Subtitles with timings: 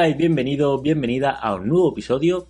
[0.00, 2.46] Hola y bienvenido, bienvenida a un nuevo episodio.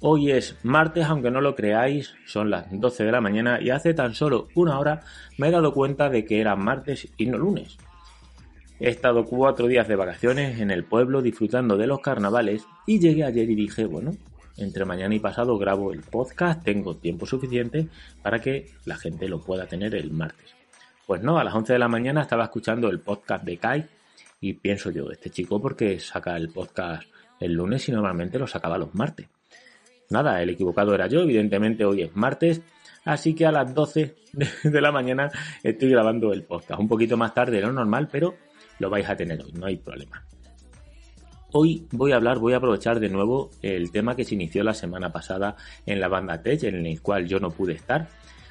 [0.00, 3.92] Hoy es martes, aunque no lo creáis, son las 12 de la mañana y hace
[3.92, 5.02] tan solo una hora
[5.36, 7.76] me he dado cuenta de que era martes y no lunes.
[8.80, 13.22] He estado cuatro días de vacaciones en el pueblo disfrutando de los carnavales y llegué
[13.22, 14.12] ayer y dije, bueno,
[14.56, 17.88] entre mañana y pasado grabo el podcast, tengo tiempo suficiente
[18.22, 20.54] para que la gente lo pueda tener el martes.
[21.06, 23.97] Pues no, a las 11 de la mañana estaba escuchando el podcast de Kai
[24.40, 27.04] y pienso yo, este chico porque saca el podcast
[27.40, 29.28] el lunes y normalmente lo sacaba los martes.
[30.10, 32.62] Nada, el equivocado era yo, evidentemente hoy es martes,
[33.04, 34.16] así que a las 12
[34.64, 35.30] de la mañana
[35.62, 36.80] estoy grabando el podcast.
[36.80, 38.36] Un poquito más tarde de lo normal, pero
[38.78, 40.24] lo vais a tener hoy, no hay problema.
[41.52, 44.74] Hoy voy a hablar, voy a aprovechar de nuevo el tema que se inició la
[44.74, 48.08] semana pasada en la banda Tech, en el cual yo no pude estar,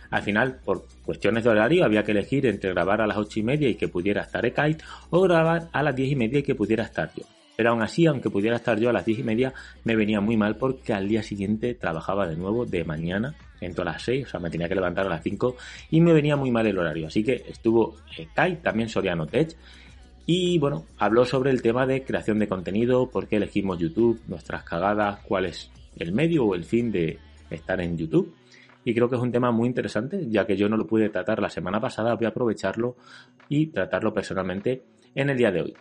[0.09, 3.43] al final, por cuestiones de horario, había que elegir entre grabar a las ocho y
[3.43, 6.55] media y que pudiera estar Ekite o grabar a las diez y media y que
[6.55, 7.23] pudiera estar yo.
[7.55, 10.37] Pero aún así, aunque pudiera estar yo a las diez y media, me venía muy
[10.37, 14.29] mal porque al día siguiente trabajaba de nuevo de mañana, entro a las 6, o
[14.29, 15.55] sea, me tenía que levantar a las 5
[15.89, 17.07] y me venía muy mal el horario.
[17.07, 19.55] Así que estuvo Kite, también Soriano Tech,
[20.27, 24.63] y bueno, habló sobre el tema de creación de contenido, por qué elegimos YouTube, nuestras
[24.63, 27.17] cagadas, cuál es el medio o el fin de
[27.49, 28.35] estar en YouTube
[28.87, 31.41] y creo que es un tema muy interesante, ya que yo no lo pude tratar
[31.41, 32.95] la semana pasada, voy a aprovecharlo
[33.49, 34.81] y tratarlo personalmente
[35.13, 35.73] en el día de hoy.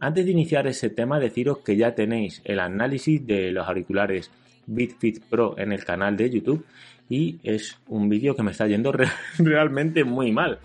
[0.00, 4.32] Antes de iniciar ese tema, deciros que ya tenéis el análisis de los auriculares
[4.66, 6.66] BitFit Pro en el canal de YouTube
[7.08, 8.92] y es un vídeo que me está yendo
[9.38, 10.58] realmente muy mal.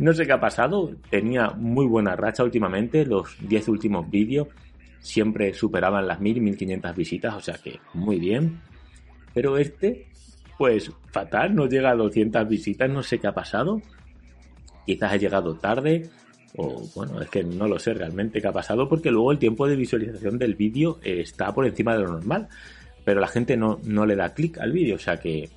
[0.00, 4.48] No sé qué ha pasado, tenía muy buena racha últimamente, los 10 últimos vídeos
[4.98, 8.60] siempre superaban las 1000, 1500 visitas, o sea que muy bien.
[9.32, 10.08] Pero este
[10.62, 13.82] pues fatal, no llega a 200 visitas, no sé qué ha pasado.
[14.86, 16.08] Quizás he llegado tarde,
[16.56, 19.66] o bueno, es que no lo sé realmente qué ha pasado, porque luego el tiempo
[19.66, 22.46] de visualización del vídeo está por encima de lo normal,
[23.04, 25.50] pero la gente no, no le da clic al vídeo, o sea que,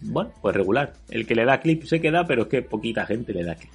[0.00, 0.94] bueno, pues regular.
[1.10, 3.72] El que le da clic se queda, pero es que poquita gente le da clic.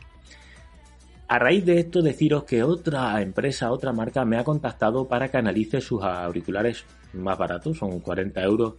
[1.27, 5.37] A raíz de esto, deciros que otra empresa, otra marca me ha contactado para que
[5.37, 8.73] analice sus auriculares más baratos, son 40 euros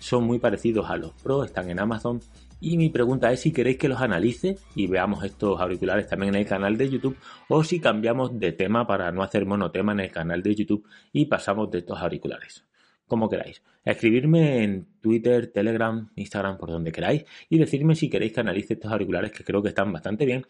[0.00, 2.20] son muy parecidos a los Pro, están en Amazon.
[2.58, 6.40] Y mi pregunta es si queréis que los analice y veamos estos auriculares también en
[6.40, 7.16] el canal de YouTube
[7.48, 11.26] o si cambiamos de tema para no hacer monotema en el canal de YouTube y
[11.26, 12.64] pasamos de estos auriculares.
[13.06, 13.62] Como queráis.
[13.84, 18.92] Escribirme en Twitter, Telegram, Instagram, por donde queráis y decirme si queréis que analice estos
[18.92, 20.44] auriculares que creo que están bastante bien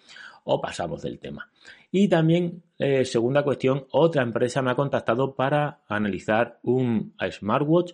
[0.44, 1.49] o pasamos del tema.
[1.93, 7.93] Y también, eh, segunda cuestión, otra empresa me ha contactado para analizar un smartwatch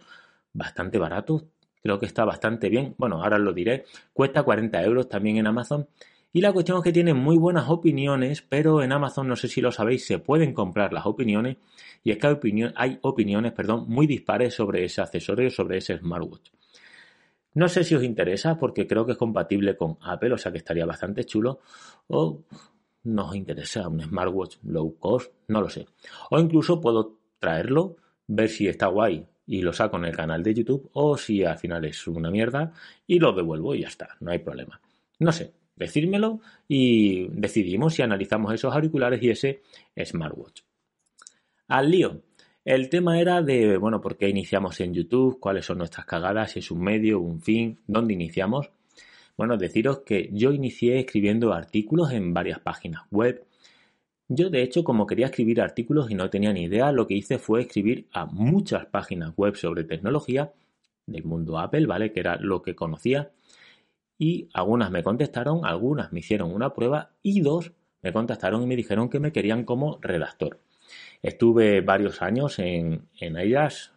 [0.56, 1.49] bastante barato,
[1.83, 5.89] creo que está bastante bien, bueno, ahora lo diré, cuesta 40 euros también en Amazon.
[6.33, 9.61] Y la cuestión es que tiene muy buenas opiniones, pero en Amazon, no sé si
[9.61, 11.56] lo sabéis, se pueden comprar las opiniones
[12.03, 15.97] y es que hay, opinión, hay opiniones perdón, muy dispares sobre ese accesorio, sobre ese
[15.97, 16.50] smartwatch.
[17.55, 20.59] No sé si os interesa porque creo que es compatible con Apple, o sea que
[20.59, 21.61] estaría bastante chulo.
[22.09, 22.43] O
[23.05, 25.87] no os interesa un smartwatch low cost, no lo sé.
[26.31, 30.54] O incluso puedo traerlo, ver si está guay y lo saco en el canal de
[30.54, 32.72] YouTube o si al final es una mierda
[33.06, 34.81] y lo devuelvo y ya está, no hay problema.
[35.19, 39.62] No sé, decírmelo y decidimos si analizamos esos auriculares y ese
[40.04, 40.62] smartwatch.
[41.69, 42.22] Al lío.
[42.64, 45.38] El tema era de, bueno, ¿por qué iniciamos en YouTube?
[45.38, 46.50] ¿Cuáles son nuestras cagadas?
[46.50, 48.70] Si es un medio, un fin, ¿dónde iniciamos?
[49.37, 53.45] Bueno, deciros que yo inicié escribiendo artículos en varias páginas web,
[54.28, 57.38] yo de hecho como quería escribir artículos y no tenía ni idea, lo que hice
[57.38, 60.52] fue escribir a muchas páginas web sobre tecnología
[61.06, 62.12] del mundo Apple, ¿vale?
[62.12, 63.31] Que era lo que conocía.
[64.19, 68.76] Y algunas me contestaron, algunas me hicieron una prueba y dos me contactaron y me
[68.76, 70.61] dijeron que me querían como redactor.
[71.22, 73.93] Estuve varios años en, en ellas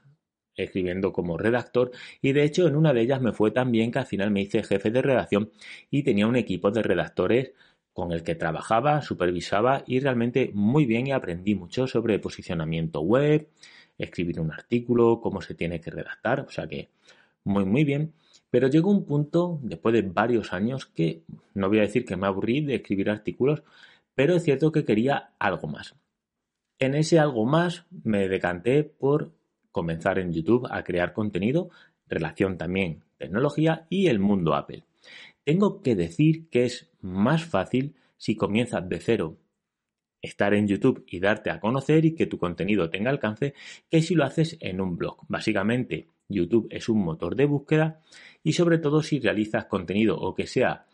[0.56, 1.92] escribiendo como redactor
[2.22, 4.42] y de hecho en una de ellas me fue tan bien que al final me
[4.42, 5.52] hice jefe de redacción
[5.90, 7.54] y tenía un equipo de redactores
[8.00, 13.50] con el que trabajaba, supervisaba y realmente muy bien y aprendí mucho sobre posicionamiento web,
[13.98, 16.90] escribir un artículo, cómo se tiene que redactar, o sea que
[17.44, 18.14] muy muy bien.
[18.50, 21.24] Pero llegó un punto, después de varios años, que
[21.54, 23.64] no voy a decir que me aburrí de escribir artículos,
[24.16, 25.96] pero es cierto que quería algo más.
[26.80, 29.34] En ese algo más me decanté por
[29.72, 31.70] comenzar en YouTube a crear contenido,
[32.08, 34.86] relación también tecnología y el mundo Apple.
[35.50, 39.40] Tengo que decir que es más fácil si comienzas de cero
[40.22, 43.56] estar en YouTube y darte a conocer y que tu contenido tenga alcance
[43.90, 45.26] que si lo haces en un blog.
[45.28, 48.00] Básicamente, YouTube es un motor de búsqueda
[48.44, 50.86] y sobre todo si realizas contenido o que sea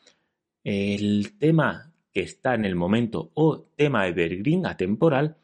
[0.64, 5.36] el tema que está en el momento o tema evergreen atemporal,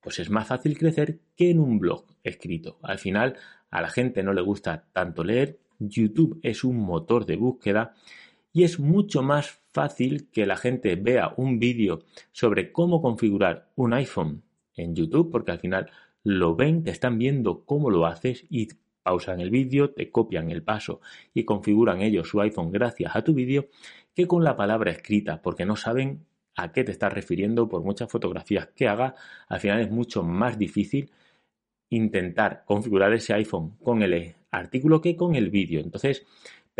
[0.00, 2.78] pues es más fácil crecer que en un blog escrito.
[2.84, 3.36] Al final,
[3.68, 7.96] a la gente no le gusta tanto leer, YouTube es un motor de búsqueda
[8.52, 12.00] y es mucho más fácil que la gente vea un vídeo
[12.32, 14.42] sobre cómo configurar un iPhone
[14.74, 15.90] en YouTube, porque al final
[16.22, 18.68] lo ven, te están viendo cómo lo haces y
[19.02, 21.00] pausan el vídeo, te copian el paso
[21.32, 23.68] y configuran ellos su iPhone gracias a tu vídeo,
[24.14, 26.26] que con la palabra escrita, porque no saben
[26.56, 29.14] a qué te estás refiriendo por muchas fotografías que haga,
[29.48, 31.10] al final es mucho más difícil
[31.88, 35.80] intentar configurar ese iPhone con el artículo que con el vídeo.
[35.80, 36.26] Entonces,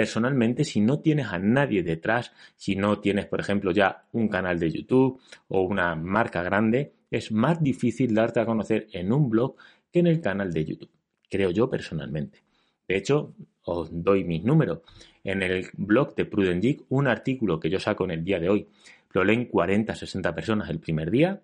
[0.00, 4.58] personalmente, si no tienes a nadie detrás, si no tienes, por ejemplo, ya un canal
[4.58, 9.56] de YouTube o una marca grande, es más difícil darte a conocer en un blog
[9.92, 10.88] que en el canal de YouTube,
[11.28, 12.42] creo yo personalmente.
[12.88, 14.78] De hecho, os doy mis números.
[15.22, 18.48] En el blog de Prudent Geek, un artículo que yo saco en el día de
[18.48, 18.68] hoy,
[19.12, 21.42] lo leen 40-60 personas el primer día.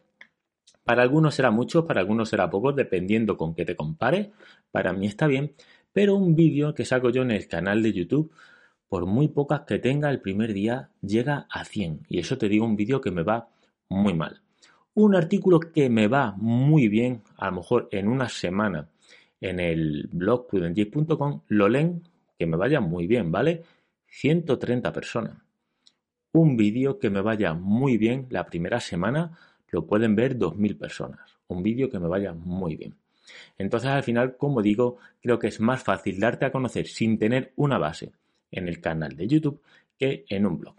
[0.82, 4.32] Para algunos será mucho, para algunos será poco, dependiendo con qué te compare.
[4.70, 5.52] Para mí está bien,
[5.96, 8.30] pero un vídeo que saco yo en el canal de YouTube,
[8.86, 12.02] por muy pocas que tenga el primer día, llega a 100.
[12.10, 13.48] Y eso te digo un vídeo que me va
[13.88, 14.42] muy mal.
[14.92, 18.90] Un artículo que me va muy bien, a lo mejor en una semana,
[19.40, 22.02] en el blog prudentgeek.com, lo leen,
[22.38, 23.62] que me vaya muy bien, ¿vale?
[24.08, 25.38] 130 personas.
[26.32, 29.38] Un vídeo que me vaya muy bien la primera semana,
[29.70, 31.38] lo pueden ver 2.000 personas.
[31.48, 32.96] Un vídeo que me vaya muy bien.
[33.58, 37.52] Entonces, al final, como digo, creo que es más fácil darte a conocer sin tener
[37.56, 38.12] una base
[38.50, 39.60] en el canal de YouTube
[39.98, 40.74] que en un blog.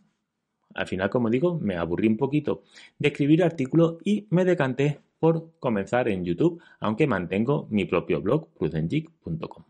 [0.74, 2.64] Al final, como digo, me aburrí un poquito
[3.00, 8.50] de escribir artículos y me decanté por comenzar en YouTube, aunque mantengo mi propio blog,
[8.54, 9.64] prudentgeek.com.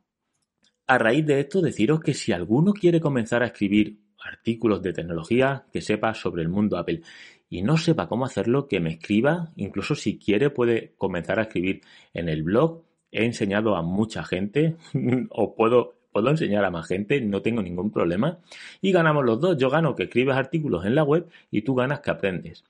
[0.88, 5.66] A raíz de esto, deciros que si alguno quiere comenzar a escribir artículos de tecnología,
[5.72, 7.02] que sepa sobre el mundo Apple
[7.50, 11.82] y no sepa cómo hacerlo, que me escriba, incluso si quiere puede comenzar a escribir
[12.14, 12.84] en el blog.
[13.12, 14.76] He enseñado a mucha gente,
[15.30, 18.40] o puedo, puedo enseñar a más gente, no tengo ningún problema.
[18.82, 19.58] Y ganamos los dos.
[19.58, 22.64] Yo gano que escribes artículos en la web y tú ganas que aprendes.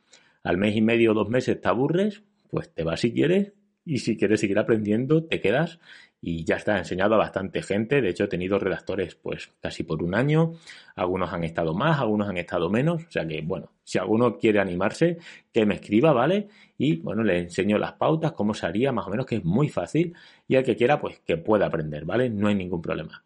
[0.44, 3.54] Al mes y medio o dos meses te aburres, pues te vas si quieres
[3.88, 5.80] y si quieres seguir aprendiendo te quedas
[6.22, 8.02] y ya está enseñado a bastante gente.
[8.02, 10.54] De hecho, he tenido redactores pues casi por un año.
[10.96, 13.04] Algunos han estado más, algunos han estado menos.
[13.04, 15.18] O sea que, bueno, si alguno quiere animarse,
[15.54, 16.48] que me escriba, ¿vale?
[16.78, 19.70] Y bueno, le enseño las pautas, cómo se haría, más o menos, que es muy
[19.70, 20.16] fácil.
[20.48, 22.30] Y al que quiera, pues que pueda aprender, ¿vale?
[22.30, 23.24] No hay ningún problema.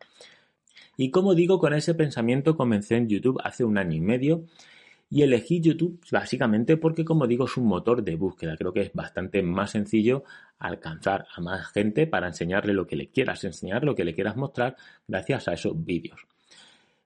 [0.97, 4.45] Y como digo, con ese pensamiento comencé en YouTube hace un año y medio
[5.09, 8.55] y elegí YouTube básicamente porque, como digo, es un motor de búsqueda.
[8.55, 10.23] Creo que es bastante más sencillo
[10.61, 14.37] alcanzar a más gente para enseñarle lo que le quieras enseñar, lo que le quieras
[14.37, 14.75] mostrar
[15.07, 16.21] gracias a esos vídeos.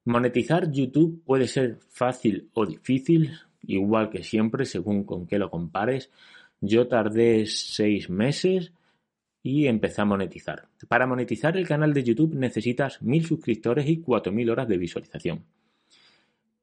[0.03, 3.31] Monetizar YouTube puede ser fácil o difícil,
[3.63, 6.11] igual que siempre, según con qué lo compares.
[6.61, 8.73] Yo tardé seis meses
[9.41, 10.67] y empecé a monetizar.
[10.87, 15.45] Para monetizar el canal de YouTube necesitas mil suscriptores y cuatro mil horas de visualización.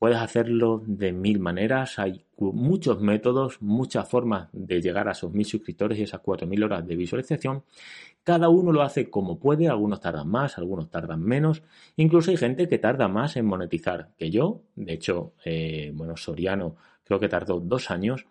[0.02, 5.46] Puedes hacerlo de mil maneras, hay muchos métodos, muchas formas de llegar a esos mil
[5.46, 7.62] suscriptores y esas cuatro mil horas de visualización.
[8.24, 11.62] Cada uno lo hace como puede, algunos tardan más, algunos tardan menos.
[11.94, 14.62] Incluso hay gente que tarda más en monetizar que yo.
[14.74, 18.26] De hecho, eh, bueno, Soriano creo que tardó dos años,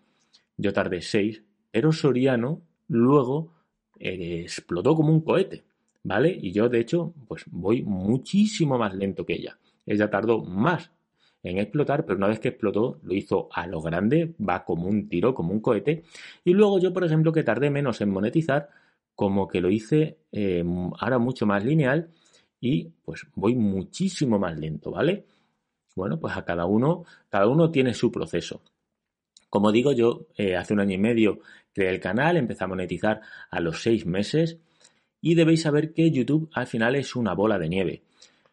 [0.58, 3.50] yo tardé seis, pero Soriano luego
[3.98, 5.64] eh, explotó como un cohete,
[6.02, 6.38] ¿vale?
[6.38, 9.58] Y yo, de hecho, pues voy muchísimo más lento que ella.
[9.86, 10.90] Ella tardó más
[11.42, 15.08] en explotar, pero una vez que explotó lo hizo a lo grande, va como un
[15.08, 16.04] tiro, como un cohete.
[16.44, 18.68] Y luego yo, por ejemplo, que tardé menos en monetizar,
[19.14, 20.64] como que lo hice eh,
[20.98, 22.10] ahora mucho más lineal
[22.60, 25.26] y pues voy muchísimo más lento, ¿vale?
[25.94, 28.62] Bueno, pues a cada uno, cada uno tiene su proceso.
[29.50, 31.40] Como digo yo, eh, hace un año y medio
[31.72, 33.20] creé el canal, empecé a monetizar
[33.50, 34.58] a los seis meses
[35.20, 38.02] y debéis saber que YouTube al final es una bola de nieve.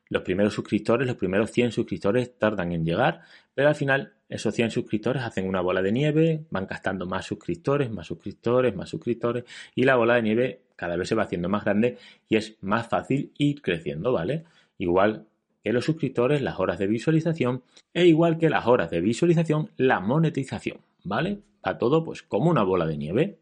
[0.09, 3.21] Los primeros suscriptores, los primeros 100 suscriptores tardan en llegar,
[3.53, 7.91] pero al final esos 100 suscriptores hacen una bola de nieve, van gastando más suscriptores,
[7.91, 9.43] más suscriptores, más suscriptores
[9.75, 11.97] y la bola de nieve cada vez se va haciendo más grande
[12.27, 14.45] y es más fácil ir creciendo, ¿vale?
[14.77, 15.27] Igual
[15.63, 17.63] que los suscriptores, las horas de visualización
[17.93, 21.39] e igual que las horas de visualización, la monetización, ¿vale?
[21.61, 23.37] A todo pues como una bola de nieve.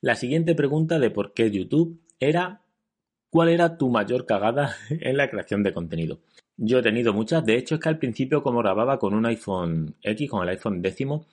[0.00, 2.62] La siguiente pregunta de por qué YouTube era
[3.36, 6.20] ¿cuál era tu mayor cagada en la creación de contenido?
[6.56, 9.94] Yo he tenido muchas, de hecho es que al principio como grababa con un iPhone
[10.00, 11.26] X, con el iPhone décimo,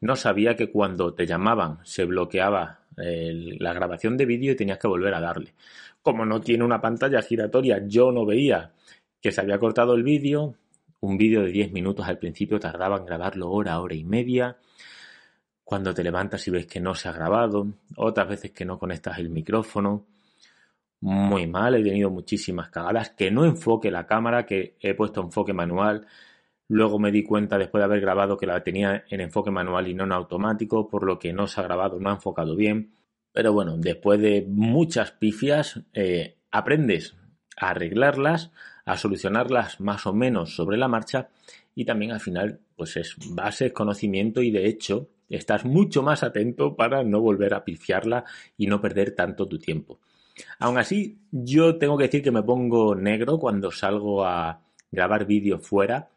[0.00, 4.88] no sabía que cuando te llamaban se bloqueaba la grabación de vídeo y tenías que
[4.88, 5.52] volver a darle.
[6.00, 8.72] Como no tiene una pantalla giratoria, yo no veía
[9.20, 10.54] que se había cortado el vídeo.
[11.00, 14.56] Un vídeo de 10 minutos al principio tardaba en grabarlo hora, hora y media.
[15.62, 19.18] Cuando te levantas y ves que no se ha grabado, otras veces que no conectas
[19.18, 20.06] el micrófono.
[21.00, 23.10] Muy mal, he tenido muchísimas cagadas.
[23.10, 26.06] Que no enfoque la cámara, que he puesto enfoque manual.
[26.68, 29.94] Luego me di cuenta después de haber grabado que la tenía en enfoque manual y
[29.94, 32.92] no en automático, por lo que no se ha grabado, no ha enfocado bien.
[33.32, 37.16] Pero bueno, después de muchas pifias, eh, aprendes
[37.56, 38.50] a arreglarlas,
[38.84, 41.28] a solucionarlas más o menos sobre la marcha
[41.74, 46.74] y también al final pues es base, conocimiento y de hecho estás mucho más atento
[46.76, 48.24] para no volver a pifiarla
[48.56, 50.00] y no perder tanto tu tiempo.
[50.58, 54.60] Aún así, yo tengo que decir que me pongo negro cuando salgo a
[54.90, 56.10] grabar vídeos fuera.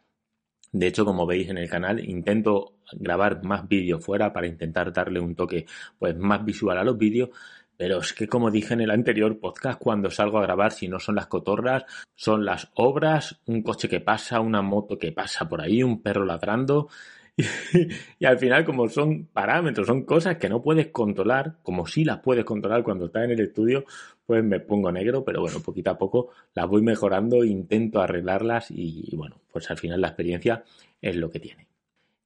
[0.72, 5.20] De hecho, como veis en el canal, intento grabar más vídeos fuera para intentar darle
[5.20, 5.66] un toque
[6.00, 7.30] pues más visual a los vídeos,
[7.78, 11.00] pero es que como dije en el anterior podcast, cuando salgo a grabar, si no
[11.00, 15.62] son las cotorras, son las obras, un coche que pasa, una moto que pasa por
[15.62, 16.90] ahí, un perro ladrando.
[18.20, 22.20] Y, al final, como son parámetros, son cosas que no puedes controlar, como si las
[22.20, 23.86] puedes controlar cuando estás en el estudio,
[24.26, 29.16] pues me pongo negro, pero bueno, poquito a poco las voy mejorando, intento arreglarlas y
[29.16, 30.64] bueno, pues al final la experiencia
[31.02, 31.68] es lo que tiene.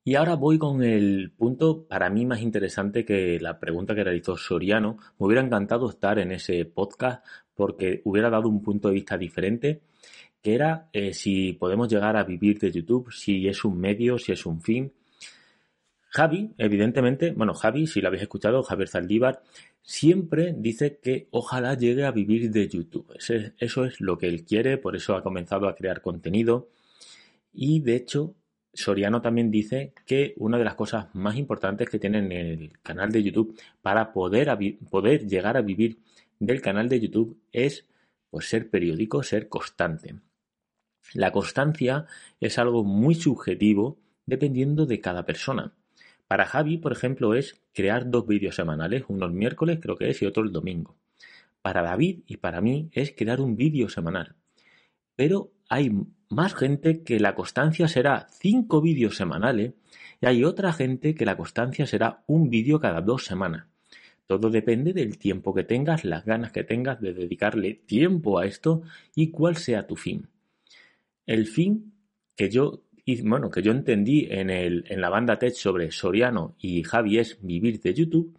[0.08, 4.38] Y ahora voy con el punto para mí más interesante que la pregunta que realizó
[4.38, 4.98] Soriano.
[5.20, 9.82] Me hubiera encantado estar en ese podcast porque hubiera dado un punto de vista diferente,
[10.56, 14.46] era eh, si podemos llegar a vivir de YouTube, si es un medio, si es
[14.46, 14.94] un fin.
[16.10, 19.44] Javi, evidentemente, bueno, Javi, si lo habéis escuchado, Javier Zaldívar,
[19.82, 23.14] siempre dice que ojalá llegue a vivir de YouTube.
[23.60, 26.70] eso es lo que él quiere, por eso ha comenzado a crear contenido.
[27.54, 28.36] Y de hecho,
[28.74, 33.12] Soriano también dice que una de las cosas más importantes que tiene en el canal
[33.12, 34.56] de YouTube para poder,
[34.90, 36.00] poder llegar a vivir
[36.40, 37.86] del canal de YouTube es
[38.30, 40.16] pues, ser periódico, ser constante.
[41.14, 42.06] La constancia
[42.40, 45.74] es algo muy subjetivo dependiendo de cada persona.
[46.28, 50.22] Para Javi, por ejemplo, es crear dos vídeos semanales, uno el miércoles creo que es
[50.22, 50.98] y otro el domingo.
[51.62, 54.36] Para David y para mí es crear un vídeo semanal.
[55.16, 55.92] Pero hay
[56.30, 59.74] más gente que la constancia será cinco vídeos semanales
[60.22, 63.68] y hay otra gente que la constancia será un vídeo cada dos semanas.
[64.26, 68.82] Todo depende del tiempo que tengas, las ganas que tengas de dedicarle tiempo a esto
[69.16, 70.28] y cuál sea tu fin.
[71.28, 71.94] El fin
[72.36, 72.84] que yo,
[73.24, 77.38] bueno, que yo entendí en, el, en la banda TED sobre Soriano y Javi es
[77.42, 78.36] vivir de YouTube.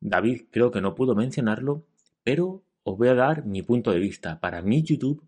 [0.00, 1.84] David creo que no pudo mencionarlo,
[2.22, 4.38] pero os voy a dar mi punto de vista.
[4.38, 5.24] Para mí YouTube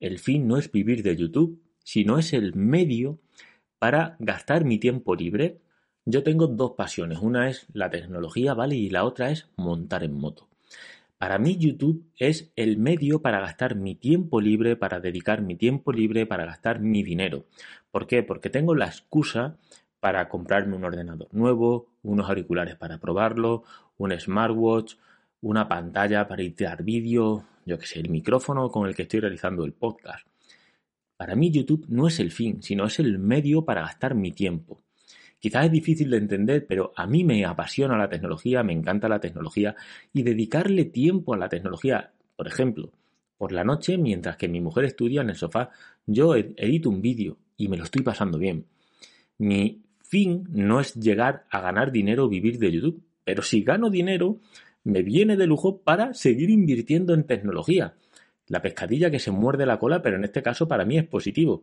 [0.00, 3.18] el fin no es vivir de YouTube, sino es el medio
[3.78, 5.60] para gastar mi tiempo libre.
[6.04, 8.76] Yo tengo dos pasiones, una es la tecnología, ¿vale?
[8.76, 10.48] Y la otra es montar en moto.
[11.18, 15.92] Para mí YouTube es el medio para gastar mi tiempo libre, para dedicar mi tiempo
[15.92, 17.46] libre, para gastar mi dinero.
[17.90, 18.22] ¿Por qué?
[18.22, 19.56] Porque tengo la excusa
[19.98, 23.64] para comprarme un ordenador nuevo, unos auriculares para probarlo,
[23.96, 24.94] un smartwatch,
[25.40, 29.64] una pantalla para editar vídeo, yo que sé, el micrófono con el que estoy realizando
[29.64, 30.24] el podcast.
[31.16, 34.80] Para mí YouTube no es el fin, sino es el medio para gastar mi tiempo.
[35.40, 39.20] Quizás es difícil de entender, pero a mí me apasiona la tecnología, me encanta la
[39.20, 39.76] tecnología
[40.12, 42.92] y dedicarle tiempo a la tecnología, por ejemplo,
[43.36, 45.70] por la noche, mientras que mi mujer estudia en el sofá,
[46.06, 48.66] yo edito un vídeo y me lo estoy pasando bien.
[49.38, 53.90] Mi fin no es llegar a ganar dinero o vivir de YouTube, pero si gano
[53.90, 54.40] dinero,
[54.82, 57.94] me viene de lujo para seguir invirtiendo en tecnología.
[58.48, 61.62] La pescadilla que se muerde la cola, pero en este caso para mí es positivo.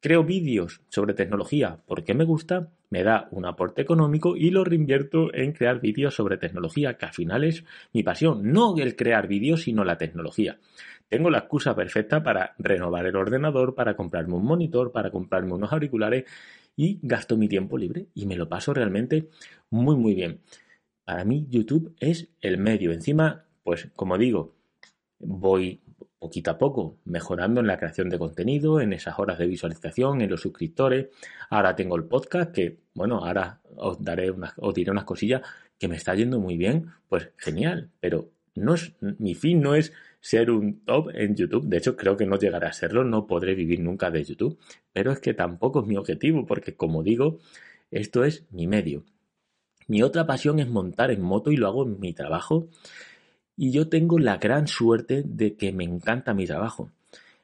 [0.00, 5.32] Creo vídeos sobre tecnología porque me gusta, me da un aporte económico y lo reinvierto
[5.34, 9.62] en crear vídeos sobre tecnología, que al final es mi pasión, no el crear vídeos,
[9.62, 10.58] sino la tecnología.
[11.10, 15.72] Tengo la excusa perfecta para renovar el ordenador, para comprarme un monitor, para comprarme unos
[15.72, 16.24] auriculares
[16.76, 19.28] y gasto mi tiempo libre y me lo paso realmente
[19.68, 20.40] muy muy bien.
[21.04, 22.92] Para mí YouTube es el medio.
[22.92, 24.54] Encima, pues como digo,
[25.18, 25.82] voy
[26.20, 30.30] poquito a poco mejorando en la creación de contenido, en esas horas de visualización, en
[30.30, 31.08] los suscriptores.
[31.48, 35.42] Ahora tengo el podcast que, bueno, ahora os daré unas, os diré unas cosillas
[35.78, 39.92] que me está yendo muy bien, pues genial, pero no es, mi fin no es
[40.20, 41.66] ser un top en YouTube.
[41.66, 44.58] De hecho, creo que no llegaré a serlo, no podré vivir nunca de YouTube.
[44.92, 47.38] Pero es que tampoco es mi objetivo, porque como digo,
[47.90, 49.04] esto es mi medio.
[49.88, 52.68] Mi otra pasión es montar en moto y lo hago en mi trabajo
[53.62, 56.88] y yo tengo la gran suerte de que me encanta mi trabajo.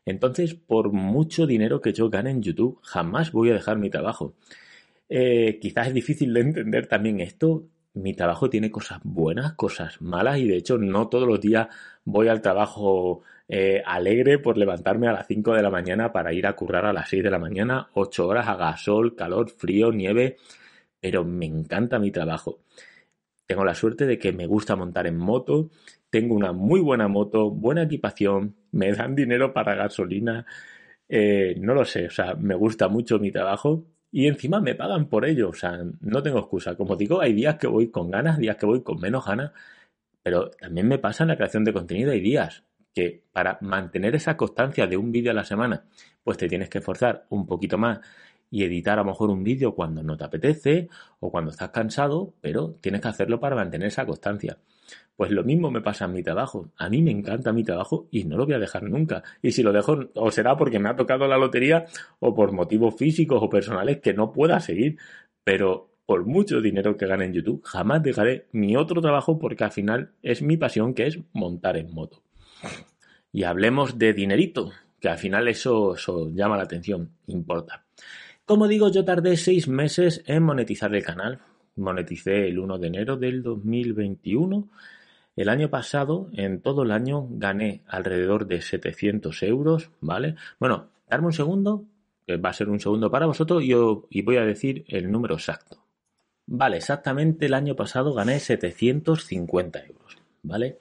[0.07, 4.33] Entonces, por mucho dinero que yo gane en YouTube, jamás voy a dejar mi trabajo.
[5.11, 7.65] Eh, quizás es difícil de entender también esto.
[7.93, 11.69] Mi trabajo tiene cosas buenas, cosas malas y de hecho no todos los días
[12.07, 16.47] voy al trabajo eh, alegre por levantarme a las 5 de la mañana para ir
[16.47, 20.39] a currar a las 6 de la mañana, 8 horas, haga sol, calor, frío, nieve,
[20.99, 22.61] pero me encanta mi trabajo.
[23.47, 25.71] Tengo la suerte de que me gusta montar en moto,
[26.17, 30.47] tengo una muy buena moto, buena equipación, me dan dinero para gasolina,
[31.11, 35.11] eh, no lo sé, o sea, me gusta mucho mi trabajo y encima me pagan
[35.11, 36.75] por ello, o sea, no tengo excusa.
[36.75, 39.53] Como digo, hay días que voy con ganas, días que voy con menos ganas,
[40.23, 44.39] pero también me pasa en la creación de contenido, hay días que para mantener esa
[44.39, 45.85] constancia de un vídeo a la semana,
[46.25, 48.01] pues te tienes que esforzar un poquito más
[48.51, 50.89] y editar a lo mejor un vídeo cuando no te apetece
[51.21, 54.57] o cuando estás cansado, pero tienes que hacerlo para mantener esa constancia.
[55.17, 56.71] Pues lo mismo me pasa en mi trabajo.
[56.77, 59.23] A mí me encanta mi trabajo y no lo voy a dejar nunca.
[59.41, 61.87] Y si lo dejo, o será porque me ha tocado la lotería
[62.21, 64.99] o por motivos físicos o personales que no pueda seguir.
[65.43, 69.73] Pero por mucho dinero que gane en YouTube, jamás dejaré mi otro trabajo porque al
[69.73, 72.23] final es mi pasión que es montar en moto.
[73.33, 74.71] Y hablemos de dinerito,
[75.01, 77.85] que al final eso, eso llama la atención, importa.
[78.45, 81.41] Como digo, yo tardé seis meses en monetizar el canal.
[81.75, 84.69] Moneticé el 1 de enero del 2021.
[85.37, 90.35] El año pasado, en todo el año, gané alrededor de 700 euros, ¿vale?
[90.59, 91.85] Bueno, darme un segundo,
[92.27, 93.73] que va a ser un segundo para vosotros, y,
[94.11, 95.85] y voy a decir el número exacto.
[96.47, 100.79] Vale, exactamente el año pasado gané 750 euros, ¿vale?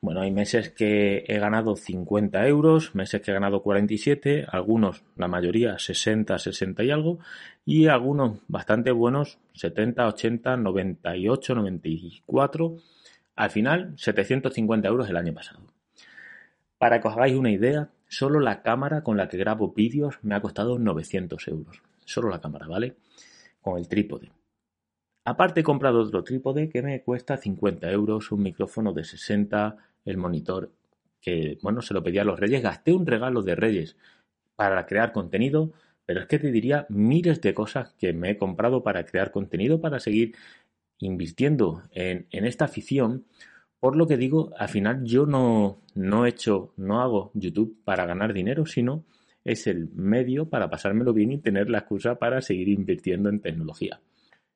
[0.00, 5.28] Bueno, hay meses que he ganado 50 euros, meses que he ganado 47, algunos, la
[5.28, 7.18] mayoría, 60, 60 y algo,
[7.64, 12.76] y algunos bastante buenos, 70, 80, 98, 94,
[13.36, 15.60] al final 750 euros el año pasado.
[16.78, 20.34] Para que os hagáis una idea, solo la cámara con la que grabo vídeos me
[20.34, 21.82] ha costado 900 euros.
[22.04, 22.96] Solo la cámara, ¿vale?
[23.60, 24.32] Con el trípode.
[25.24, 30.16] Aparte he comprado otro trípode que me cuesta 50 euros, un micrófono de 60, el
[30.16, 30.70] monitor
[31.20, 32.62] que, bueno, se lo pedí a los reyes.
[32.62, 33.96] Gasté un regalo de reyes
[34.54, 35.72] para crear contenido,
[36.04, 39.80] pero es que te diría miles de cosas que me he comprado para crear contenido,
[39.80, 40.36] para seguir
[40.98, 43.26] invirtiendo en, esta afición.
[43.80, 46.34] Por lo que digo, al final yo no, no he
[46.76, 49.04] no hago YouTube para ganar dinero, sino
[49.44, 54.00] es el medio para pasármelo bien y tener la excusa para seguir invirtiendo en tecnología.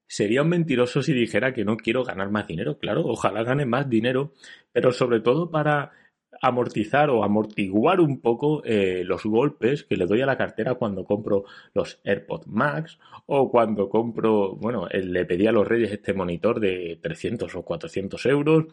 [0.06, 2.78] Sería un mentiroso si dijera que no quiero ganar más dinero.
[2.78, 4.32] Claro, ojalá gane más dinero,
[4.72, 5.92] pero sobre todo para
[6.40, 11.04] amortizar o amortiguar un poco eh, los golpes que le doy a la cartera cuando
[11.04, 16.60] compro los AirPods Max o cuando compro, bueno, le pedí a los Reyes este monitor
[16.60, 18.64] de 300 o 400 euros,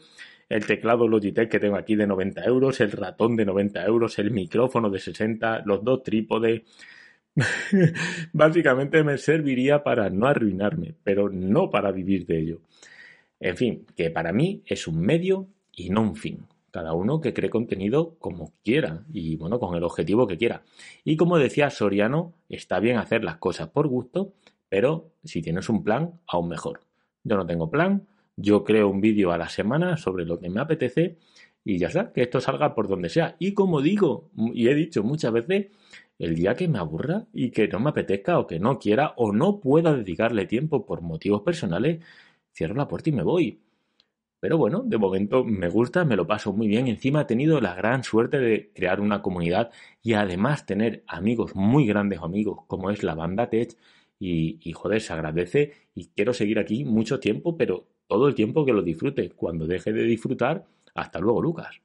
[0.49, 4.31] el teclado Logitech que tengo aquí de 90 euros, el ratón de 90 euros, el
[4.31, 6.61] micrófono de 60, los dos trípodes,
[8.33, 12.61] Básicamente me serviría para no arruinarme, pero no para vivir de ello.
[13.39, 16.47] En fin, que para mí es un medio y no un fin.
[16.77, 20.61] Cada uno que cree contenido como quiera y bueno, con el objetivo que quiera.
[21.03, 24.35] Y como decía Soriano, está bien hacer las cosas por gusto,
[24.69, 26.81] pero si tienes un plan, aún mejor.
[27.23, 30.61] Yo no tengo plan, yo creo un vídeo a la semana sobre lo que me
[30.61, 31.17] apetece
[31.65, 33.35] y ya está, que esto salga por donde sea.
[33.39, 35.69] Y como digo, y he dicho muchas veces,
[36.19, 39.31] el día que me aburra y que no me apetezca o que no quiera o
[39.31, 42.05] no pueda dedicarle tiempo por motivos personales,
[42.53, 43.61] cierro la puerta y me voy.
[44.39, 46.87] Pero bueno, de momento me gusta, me lo paso muy bien.
[46.87, 49.71] Encima he tenido la gran suerte de crear una comunidad
[50.03, 53.75] y además tener amigos muy grandes amigos como es la banda Tech.
[54.19, 58.65] Y, y joder, se agradece y quiero seguir aquí mucho tiempo, pero todo el tiempo
[58.65, 59.29] que lo disfrute.
[59.31, 61.81] Cuando deje de disfrutar, hasta luego, Lucas.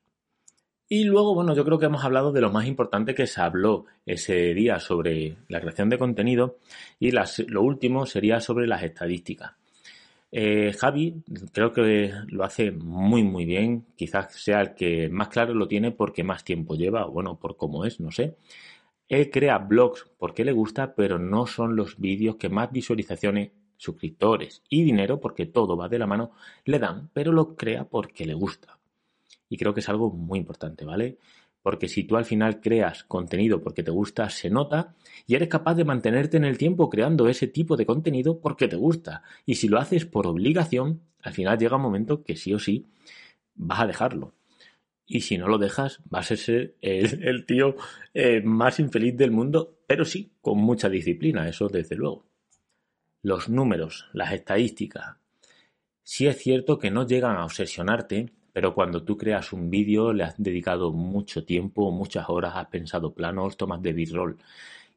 [0.88, 3.86] Y luego, bueno, yo creo que hemos hablado de lo más importante que se habló
[4.04, 6.58] ese día sobre la creación de contenido
[7.00, 9.52] y lo último sería sobre las estadísticas.
[10.34, 15.52] Eh, Javi creo que lo hace muy muy bien, quizás sea el que más claro
[15.54, 18.36] lo tiene porque más tiempo lleva, bueno, por cómo es, no sé.
[19.08, 24.62] Él crea blogs porque le gusta, pero no son los vídeos que más visualizaciones, suscriptores
[24.70, 26.32] y dinero, porque todo va de la mano,
[26.64, 28.78] le dan, pero lo crea porque le gusta.
[29.50, 31.18] Y creo que es algo muy importante, ¿vale?
[31.62, 34.94] Porque si tú al final creas contenido porque te gusta, se nota
[35.26, 38.76] y eres capaz de mantenerte en el tiempo creando ese tipo de contenido porque te
[38.76, 39.22] gusta.
[39.46, 42.86] Y si lo haces por obligación, al final llega un momento que sí o sí
[43.54, 44.34] vas a dejarlo.
[45.06, 47.76] Y si no lo dejas, vas a ser el, tío
[48.14, 52.24] eh, más infeliz del mundo, pero sí, con mucha disciplina, eso desde luego.
[53.22, 55.16] Los números, las estadísticas.
[56.02, 60.24] Sí es cierto que no llegan a obsesionarte, pero cuando tú creas un vídeo, le
[60.24, 64.36] has dedicado mucho tiempo, muchas horas, has pensado planos, tomas de b-roll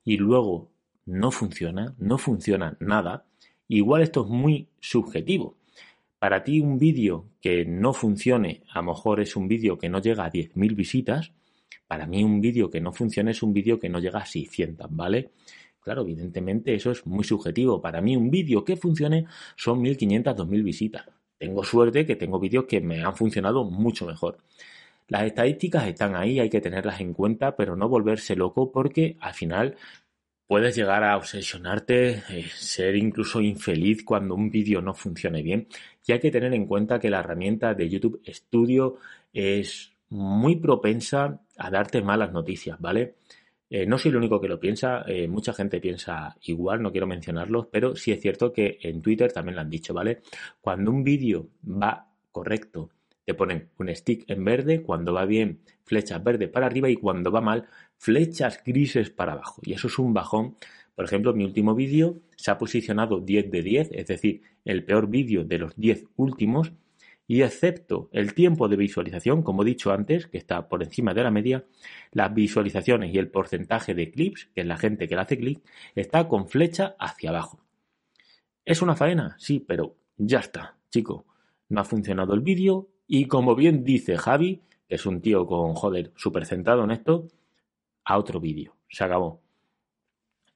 [0.04, 0.70] y luego
[1.06, 3.26] no funciona, no funciona nada,
[3.68, 5.56] igual esto es muy subjetivo.
[6.20, 10.00] Para ti un vídeo que no funcione, a lo mejor es un vídeo que no
[10.00, 11.32] llega a 10.000 visitas,
[11.88, 14.88] para mí un vídeo que no funcione es un vídeo que no llega a 600,
[14.90, 15.32] ¿vale?
[15.80, 17.80] Claro, evidentemente eso es muy subjetivo.
[17.80, 21.06] Para mí un vídeo que funcione son 1.500, 2.000 visitas.
[21.38, 24.38] Tengo suerte que tengo vídeos que me han funcionado mucho mejor.
[25.08, 29.34] Las estadísticas están ahí, hay que tenerlas en cuenta, pero no volverse loco porque al
[29.34, 29.76] final
[30.48, 35.68] puedes llegar a obsesionarte, eh, ser incluso infeliz cuando un vídeo no funcione bien.
[36.06, 38.98] Y hay que tener en cuenta que la herramienta de YouTube Studio
[39.34, 43.16] es muy propensa a darte malas noticias, ¿vale?
[43.70, 47.08] Eh, no soy el único que lo piensa, eh, mucha gente piensa igual, no quiero
[47.08, 50.22] mencionarlos, pero sí es cierto que en Twitter también lo han dicho, ¿vale?
[50.62, 52.92] Cuando un vídeo va correcto,
[53.26, 57.32] te ponen un stick en verde, cuando va bien, flechas verdes para arriba y cuando
[57.32, 57.66] va mal,
[57.98, 59.62] flechas grises para abajo.
[59.64, 60.56] Y eso es un bajón.
[60.96, 65.08] Por ejemplo, mi último vídeo se ha posicionado 10 de 10, es decir, el peor
[65.10, 66.72] vídeo de los 10 últimos,
[67.28, 71.24] y excepto el tiempo de visualización, como he dicho antes, que está por encima de
[71.24, 71.66] la media,
[72.12, 75.62] las visualizaciones y el porcentaje de clips, que es la gente que le hace clic,
[75.96, 77.64] está con flecha hacia abajo.
[78.64, 79.36] ¿Es una faena?
[79.40, 81.26] Sí, pero ya está, chico.
[81.70, 85.74] No ha funcionado el vídeo y como bien dice Javi, que es un tío con,
[85.74, 87.28] joder, súper centrado en esto,
[88.04, 88.76] a otro vídeo.
[88.90, 89.42] Se acabó.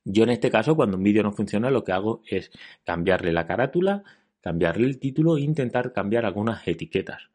[0.05, 2.51] Yo en este caso, cuando un vídeo no funciona, lo que hago es
[2.83, 4.03] cambiarle la carátula,
[4.41, 7.29] cambiarle el título e intentar cambiar algunas etiquetas.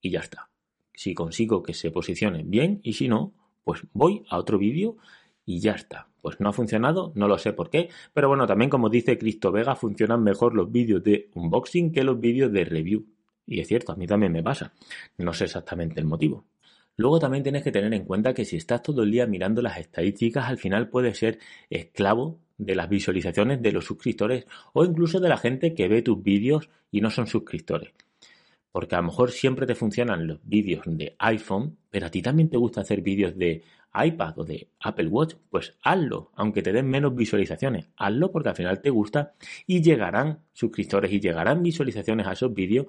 [0.00, 0.50] Y ya está.
[0.92, 4.96] Si consigo que se posicione bien y si no, pues voy a otro vídeo
[5.44, 6.08] y ya está.
[6.20, 9.52] Pues no ha funcionado, no lo sé por qué, pero bueno, también como dice Cristo
[9.52, 13.06] Vega, funcionan mejor los vídeos de unboxing que los vídeos de review.
[13.46, 14.72] Y es cierto, a mí también me pasa.
[15.18, 16.46] No sé exactamente el motivo.
[16.96, 19.78] Luego también tienes que tener en cuenta que si estás todo el día mirando las
[19.78, 21.38] estadísticas, al final puedes ser
[21.68, 26.22] esclavo de las visualizaciones de los suscriptores o incluso de la gente que ve tus
[26.22, 27.92] vídeos y no son suscriptores.
[28.70, 32.50] Porque a lo mejor siempre te funcionan los vídeos de iPhone, pero a ti también
[32.50, 33.62] te gusta hacer vídeos de
[33.94, 37.88] iPad o de Apple Watch, pues hazlo, aunque te den menos visualizaciones.
[37.96, 39.34] Hazlo porque al final te gusta
[39.66, 42.86] y llegarán suscriptores y llegarán visualizaciones a esos vídeos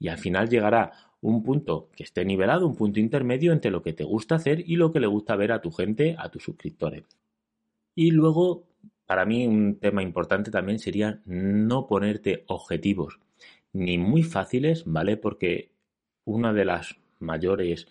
[0.00, 3.92] y al final llegará un punto que esté nivelado, un punto intermedio entre lo que
[3.92, 7.04] te gusta hacer y lo que le gusta ver a tu gente, a tus suscriptores.
[7.94, 8.67] Y luego
[9.08, 13.20] para mí un tema importante también sería no ponerte objetivos
[13.72, 15.16] ni muy fáciles, ¿vale?
[15.16, 15.72] Porque
[16.26, 17.88] una de las mayores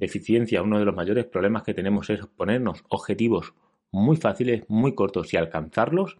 [0.00, 3.54] deficiencias, uno de los mayores problemas que tenemos es ponernos objetivos
[3.92, 6.18] muy fáciles, muy cortos y alcanzarlos.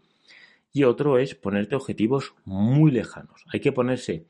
[0.73, 3.45] Y otro es ponerte objetivos muy lejanos.
[3.53, 4.27] Hay que ponerse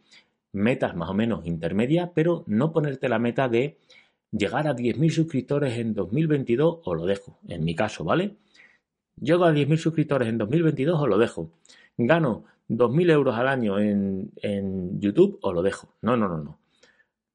[0.51, 3.77] metas más o menos intermedias, pero no ponerte la meta de
[4.31, 8.39] llegar a 10.000 suscriptores en 2022 o lo dejo, en mi caso, ¿vale?
[9.21, 11.51] Llego a 10.000 suscriptores en 2022 o lo dejo.
[11.97, 15.89] Gano 2.000 euros al año en, en YouTube o lo dejo.
[16.03, 16.59] No, no, no, no.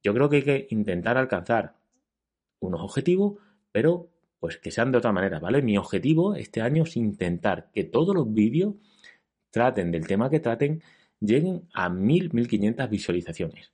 [0.03, 1.75] Yo creo que hay que intentar alcanzar
[2.59, 3.39] unos objetivos,
[3.71, 5.61] pero pues que sean de otra manera, ¿vale?
[5.61, 8.75] Mi objetivo este año es intentar que todos los vídeos
[9.51, 10.81] traten del tema que traten,
[11.19, 13.71] lleguen a 1000, 1500 visualizaciones.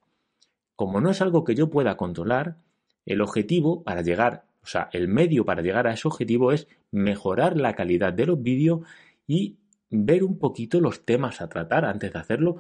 [0.76, 2.58] Como no es algo que yo pueda controlar,
[3.06, 7.56] el objetivo para llegar o sea, el medio para llegar a ese objetivo es mejorar
[7.56, 8.82] la calidad de los vídeos
[9.26, 9.56] y
[9.90, 12.58] ver un poquito los temas a tratar antes de hacerlo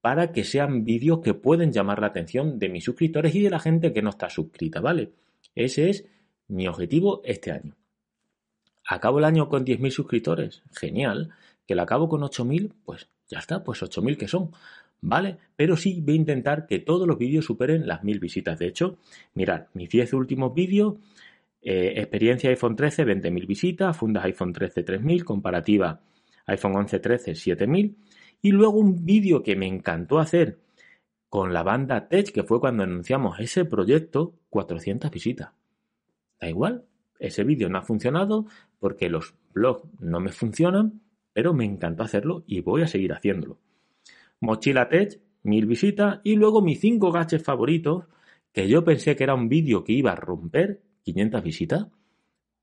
[0.00, 3.60] para que sean vídeos que pueden llamar la atención de mis suscriptores y de la
[3.60, 5.12] gente que no está suscrita, ¿vale?
[5.54, 6.04] Ese es
[6.48, 7.76] mi objetivo este año.
[8.88, 10.62] ¿Acabo el año con 10.000 suscriptores?
[10.72, 11.30] Genial.
[11.68, 12.72] ¿Que lo acabo con 8.000?
[12.84, 14.50] Pues ya está, pues 8.000 que son.
[15.00, 15.38] ¿Vale?
[15.54, 18.58] Pero sí voy a intentar que todos los vídeos superen las 1.000 visitas.
[18.58, 18.98] De hecho,
[19.34, 20.96] mirad, mis 10 últimos vídeos
[21.64, 23.96] eh, experiencia iPhone 13, 20.000 visitas.
[23.96, 25.24] Fundas iPhone 13, 3.000.
[25.24, 26.00] Comparativa
[26.46, 27.96] iPhone 11, 13, 7.000.
[28.42, 30.58] Y luego un vídeo que me encantó hacer
[31.30, 35.50] con la banda Tech, que fue cuando anunciamos ese proyecto, 400 visitas.
[36.40, 36.84] Da igual,
[37.18, 38.46] ese vídeo no ha funcionado
[38.78, 41.00] porque los blogs no me funcionan,
[41.32, 43.58] pero me encantó hacerlo y voy a seguir haciéndolo.
[44.40, 48.04] Mochila Tech, mil visitas y luego mis cinco gaches favoritos,
[48.52, 51.86] que yo pensé que era un vídeo que iba a romper 500 visitas.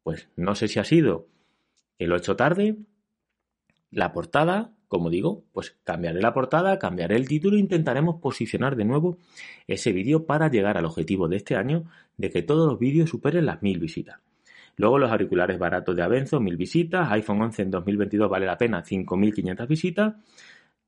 [0.03, 1.27] Pues no sé si ha sido
[1.97, 2.75] que lo he hecho tarde,
[3.91, 8.85] la portada, como digo, pues cambiaré la portada, cambiaré el título e intentaremos posicionar de
[8.85, 9.17] nuevo
[9.67, 11.85] ese vídeo para llegar al objetivo de este año
[12.17, 14.19] de que todos los vídeos superen las mil visitas.
[14.77, 18.83] Luego los auriculares baratos de Avenzo, mil visitas, iPhone 11 en 2022 vale la pena
[18.83, 20.15] 5.500 visitas,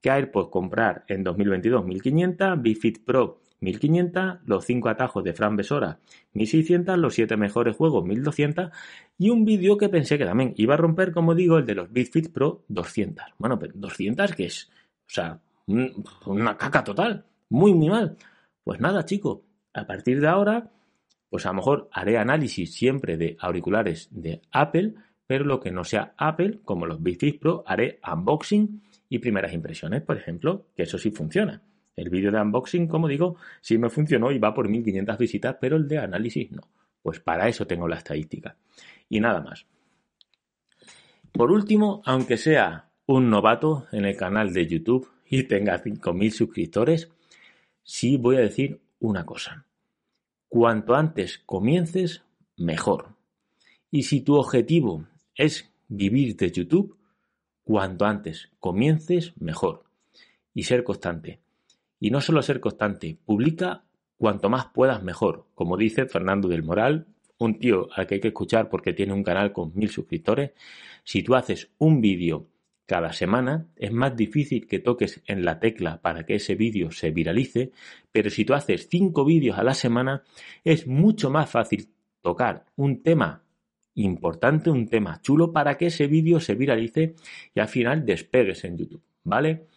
[0.00, 5.98] que AirPods comprar en 2022 1.500, Bifit Pro 1500, los 5 atajos de Fran Besora
[6.34, 8.70] 1600, los 7 mejores juegos 1200
[9.18, 11.92] y un vídeo que pensé que también iba a romper, como digo, el de los
[11.92, 13.24] Bitfit Pro 200.
[13.38, 14.70] Bueno, pero 200 que es,
[15.06, 15.40] o sea,
[16.26, 18.16] una caca total, muy, muy mal.
[18.62, 19.40] Pues nada, chicos,
[19.72, 20.70] a partir de ahora,
[21.30, 24.94] pues a lo mejor haré análisis siempre de auriculares de Apple,
[25.26, 30.02] pero lo que no sea Apple, como los Bitfit Pro, haré unboxing y primeras impresiones,
[30.02, 31.62] por ejemplo, que eso sí funciona.
[31.96, 35.76] El vídeo de unboxing, como digo, sí me funcionó y va por 1500 visitas, pero
[35.76, 36.62] el de análisis no.
[37.02, 38.56] Pues para eso tengo la estadística.
[39.08, 39.66] Y nada más.
[41.32, 47.10] Por último, aunque sea un novato en el canal de YouTube y tenga 5.000 suscriptores,
[47.82, 49.66] sí voy a decir una cosa.
[50.48, 52.22] Cuanto antes comiences,
[52.56, 53.16] mejor.
[53.90, 56.96] Y si tu objetivo es vivir de YouTube,
[57.64, 59.84] cuanto antes comiences, mejor.
[60.54, 61.40] Y ser constante.
[62.04, 63.82] Y no solo ser constante, publica
[64.18, 65.46] cuanto más puedas mejor.
[65.54, 67.06] Como dice Fernando del Moral,
[67.38, 70.50] un tío al que hay que escuchar porque tiene un canal con mil suscriptores,
[71.02, 72.46] si tú haces un vídeo
[72.84, 77.10] cada semana, es más difícil que toques en la tecla para que ese vídeo se
[77.10, 77.72] viralice,
[78.12, 80.24] pero si tú haces cinco vídeos a la semana,
[80.62, 81.88] es mucho más fácil
[82.20, 83.44] tocar un tema
[83.94, 87.14] importante, un tema chulo para que ese vídeo se viralice
[87.54, 89.68] y al final despegues en YouTube, ¿vale?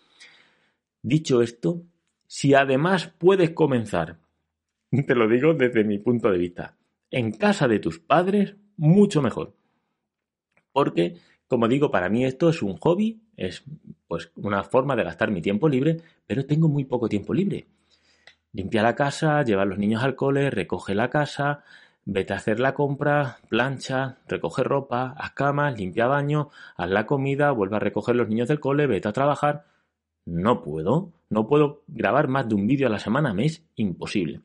[1.01, 1.83] Dicho esto,
[2.27, 4.17] si además puedes comenzar,
[5.07, 6.75] te lo digo desde mi punto de vista,
[7.09, 9.55] en casa de tus padres, mucho mejor.
[10.71, 13.63] Porque, como digo, para mí esto es un hobby, es
[14.07, 17.67] pues una forma de gastar mi tiempo libre, pero tengo muy poco tiempo libre.
[18.53, 21.63] Limpia la casa, lleva a los niños al cole, recoge la casa,
[22.05, 27.51] vete a hacer la compra, plancha, recoge ropa, haz camas, limpia baño, haz la comida,
[27.51, 29.65] vuelve a recoger los niños del cole, vete a trabajar.
[30.27, 31.13] No puedo.
[31.29, 34.41] No puedo grabar más de un vídeo a la semana, me es imposible.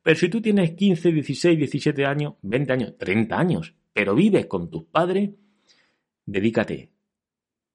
[0.00, 4.70] Pero si tú tienes 15, 16, 17 años, 20 años, 30 años, pero vives con
[4.70, 5.30] tus padres,
[6.24, 6.90] dedícate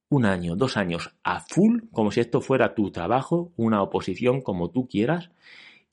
[0.10, 4.72] un año, dos años a full, como si esto fuera tu trabajo, una oposición como
[4.72, 5.30] tú quieras,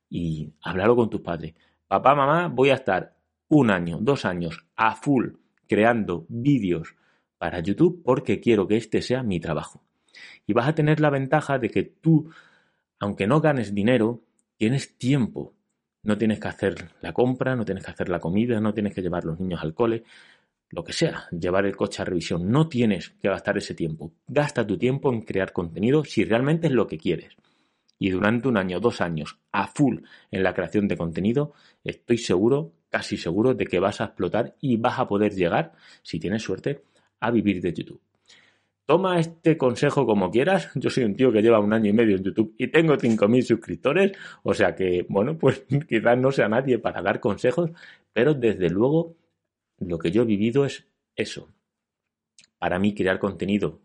[0.09, 1.55] y hablarlo con tus padres.
[1.89, 3.17] Papá, mamá, voy a estar
[3.49, 5.31] un año, dos años a full
[5.67, 6.95] creando vídeos
[7.39, 9.86] para YouTube porque quiero que este sea mi trabajo.
[10.47, 12.31] Y vas a tener la ventaja de que tú
[12.99, 14.23] aunque no ganes dinero,
[14.57, 15.55] tienes tiempo.
[16.03, 19.03] No tienes que hacer la compra, no tienes que hacer la comida, no tienes que
[19.03, 20.05] llevar los niños al cole,
[20.71, 22.51] lo que sea, llevar el coche a revisión.
[22.51, 24.13] No tienes que gastar ese tiempo.
[24.27, 27.37] Gasta tu tiempo en crear contenido si realmente es lo que quieres.
[27.99, 29.99] Y durante un año, dos años, a full
[30.31, 34.77] en la creación de contenido, estoy seguro, casi seguro, de que vas a explotar y
[34.77, 36.83] vas a poder llegar, si tienes suerte,
[37.21, 38.01] a vivir de YouTube.
[38.87, 40.71] Toma este consejo como quieras.
[40.77, 43.43] Yo soy un tío que lleva un año y medio en YouTube y tengo 5.000
[43.43, 44.13] suscriptores.
[44.45, 47.71] O sea que, bueno, pues quizás no sea nadie para dar consejos,
[48.13, 49.17] pero desde luego
[49.79, 51.49] lo que yo he vivido es eso.
[52.59, 53.81] Para mí crear contenido,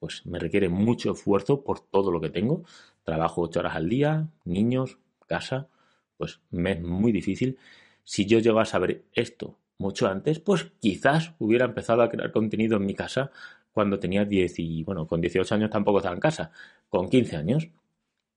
[0.00, 2.64] pues me requiere mucho esfuerzo por todo lo que tengo.
[3.04, 5.68] Trabajo ocho horas al día, niños, casa,
[6.16, 7.58] pues me es muy difícil.
[8.02, 12.76] Si yo llego a saber esto mucho antes, pues quizás hubiera empezado a crear contenido
[12.76, 13.30] en mi casa
[13.72, 16.52] cuando tenía 10 y, bueno, con 18 años tampoco estaba en casa,
[16.88, 17.68] con 15 años.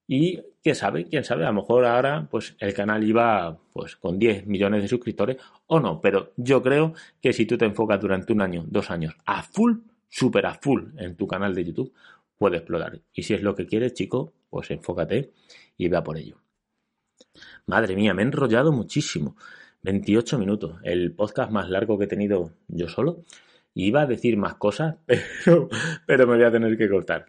[0.07, 4.19] Y quién sabe, quién sabe, a lo mejor ahora pues el canal iba pues con
[4.19, 8.31] 10 millones de suscriptores o no, pero yo creo que si tú te enfocas durante
[8.31, 11.91] un año, dos años a full, súper a full en tu canal de YouTube,
[12.37, 13.01] puede explotar.
[13.13, 15.31] Y si es lo que quieres, chico, pues enfócate
[15.75, 16.37] y vea por ello.
[17.65, 19.35] Madre mía, me he enrollado muchísimo.
[19.81, 23.23] 28 minutos, el podcast más largo que he tenido yo solo.
[23.75, 25.69] Iba a decir más cosas, pero,
[26.07, 27.27] pero me voy a tener que cortar.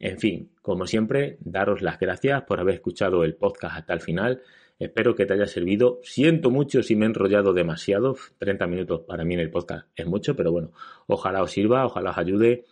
[0.00, 4.42] En fin, como siempre, daros las gracias por haber escuchado el podcast hasta el final.
[4.80, 6.00] Espero que te haya servido.
[6.02, 8.16] Siento mucho si me he enrollado demasiado.
[8.38, 10.72] 30 minutos para mí en el podcast es mucho, pero bueno,
[11.06, 12.64] ojalá os sirva, ojalá os ayude.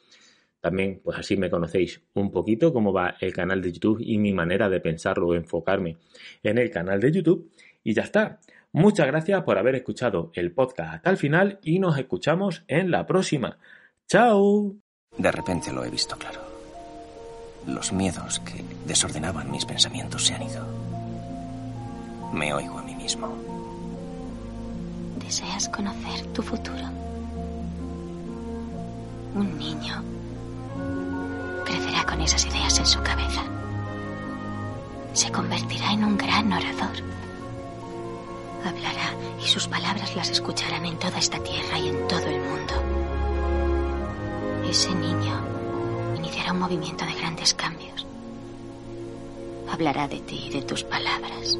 [0.60, 4.32] También, pues así me conocéis un poquito cómo va el canal de YouTube y mi
[4.32, 5.98] manera de pensarlo o enfocarme
[6.42, 7.52] en el canal de YouTube.
[7.84, 8.40] Y ya está.
[8.72, 13.04] Muchas gracias por haber escuchado el podcast hasta el final y nos escuchamos en la
[13.04, 13.58] próxima.
[14.08, 14.76] ¡Chao!
[15.18, 16.40] De repente lo he visto claro.
[17.66, 20.64] Los miedos que desordenaban mis pensamientos se han ido.
[22.32, 23.36] Me oigo a mí mismo.
[25.18, 26.84] ¿Deseas conocer tu futuro?
[29.34, 30.02] Un niño
[31.64, 33.42] crecerá con esas ideas en su cabeza.
[35.12, 36.96] Se convertirá en un gran orador.
[38.64, 42.74] Hablará y sus palabras las escucharán en toda esta tierra y en todo el mundo.
[44.68, 45.40] Ese niño
[46.16, 48.06] iniciará un movimiento de grandes cambios.
[49.70, 51.58] Hablará de ti y de tus palabras.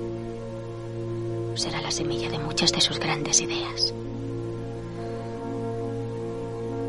[1.54, 3.94] Será la semilla de muchas de sus grandes ideas.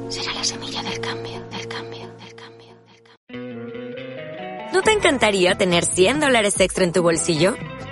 [0.10, 4.72] Será la semilla del cambio, del cambio, del cambio, del cambio.
[4.74, 7.56] ¿No te encantaría tener 100 dólares extra en tu bolsillo?